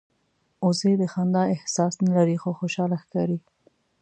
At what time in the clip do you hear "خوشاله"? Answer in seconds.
2.59-2.97